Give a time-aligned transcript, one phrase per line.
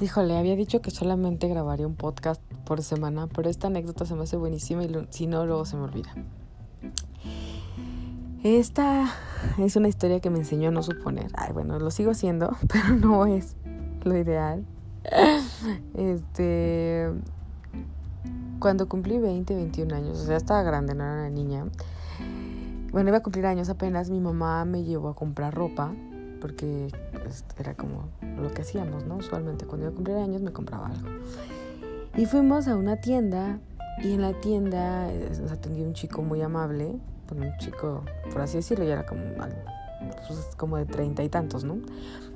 [0.00, 4.24] Híjole, había dicho que solamente grabaría un podcast por semana, pero esta anécdota se me
[4.24, 6.12] hace buenísima y si no, luego se me olvida.
[8.42, 9.08] Esta
[9.58, 11.28] es una historia que me enseñó a no suponer.
[11.34, 13.56] Ay, bueno, lo sigo haciendo, pero no es
[14.02, 14.64] lo ideal.
[15.94, 17.12] Este.
[18.58, 21.66] Cuando cumplí 20, 21 años, o sea, estaba grande, no era niña.
[22.92, 24.10] Bueno, iba a cumplir años apenas.
[24.10, 25.92] Mi mamá me llevó a comprar ropa,
[26.42, 26.88] porque
[27.22, 29.16] pues, era como lo que hacíamos, ¿no?
[29.16, 31.08] Usualmente cuando iba a cumplir años me compraba algo.
[32.16, 33.60] Y fuimos a una tienda,
[34.02, 35.08] y en la tienda
[35.40, 36.96] nos atendió un chico muy amable,
[37.30, 38.02] un chico,
[38.32, 41.78] por así decirlo, ya era como, pues, como de treinta y tantos, ¿no?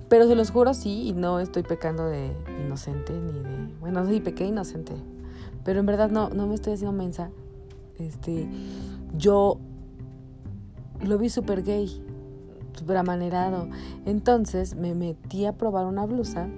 [0.09, 2.31] Pero se los juro, sí, y no estoy pecando de
[2.65, 3.75] inocente ni de.
[3.81, 4.93] Bueno, sí, pequé inocente.
[5.65, 7.31] Pero en verdad no, no me estoy haciendo mensa.
[7.99, 8.49] Este.
[9.17, 9.59] Yo
[11.05, 12.03] lo vi súper gay,
[12.77, 13.69] súper amanerado.
[14.05, 16.49] Entonces me metí a probar una blusa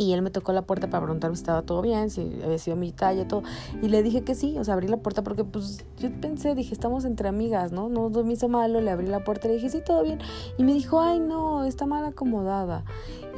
[0.00, 2.74] y él me tocó la puerta para preguntarme si estaba todo bien, si había sido
[2.74, 3.42] mi talla, todo.
[3.82, 6.72] Y le dije que sí, o sea, abrí la puerta porque pues yo pensé, dije,
[6.72, 7.90] estamos entre amigas, ¿no?
[7.90, 10.18] No me hizo malo, le abrí la puerta y le dije, sí, todo bien.
[10.56, 12.82] Y me dijo, ay, no, está mal acomodada.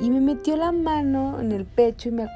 [0.00, 2.28] Y me metió la mano en el pecho y me,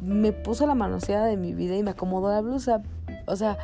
[0.00, 2.82] me puso la manoseada de mi vida y me acomodó la blusa.
[3.28, 3.58] O sea,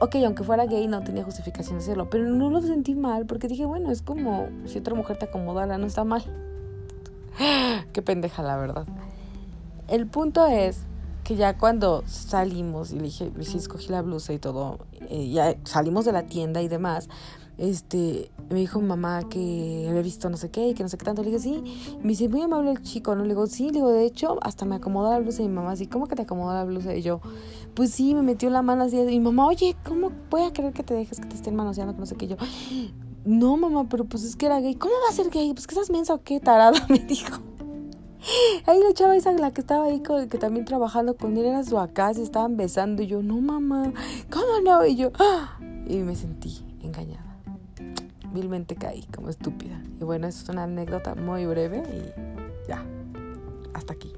[0.00, 3.48] ok, aunque fuera gay no tenía justificación de hacerlo, pero no lo sentí mal porque
[3.48, 6.22] dije, bueno, es como si otra mujer te acomodara, no está mal.
[7.92, 8.86] Qué pendeja, la verdad.
[9.88, 10.84] El punto es
[11.24, 15.56] que ya cuando salimos y le dije, sí, escogí la blusa y todo, eh, ya
[15.64, 17.08] salimos de la tienda y demás,
[17.56, 21.04] este, me dijo mamá que había visto no sé qué y que no sé qué
[21.04, 21.22] tanto.
[21.22, 21.62] Le dije, sí.
[22.02, 23.22] me dice, muy amable el chico, ¿no?
[23.22, 23.66] Le digo, sí.
[23.66, 26.16] Le digo, de hecho, hasta me acomodó la blusa y mi mamá, así, ¿cómo que
[26.16, 26.94] te acomodó la blusa?
[26.94, 27.20] Y yo,
[27.74, 28.98] pues sí, me metió la mano así.
[28.98, 31.92] Y mi mamá, oye, ¿cómo voy a creer que te dejes que te estén manoseando?
[31.92, 32.26] No sé qué.
[32.26, 32.36] yo,
[33.24, 34.74] no, mamá, pero pues es que era gay.
[34.74, 35.52] ¿Cómo va a ser gay?
[35.54, 37.38] Pues que estás mensa o qué, tarado, me dijo.
[38.66, 41.78] Ahí la chava esa, la que estaba ahí, que también trabajando con él, era su
[41.78, 43.02] acá, se estaban besando.
[43.02, 43.92] Y yo, no, mamá,
[44.30, 44.84] ¿cómo no?
[44.86, 45.10] Y yo.
[45.86, 47.36] Y me sentí engañada.
[48.32, 49.82] Vilmente caí como estúpida.
[50.00, 52.82] Y bueno, eso es una anécdota muy breve y ya.
[53.74, 54.12] Hasta aquí.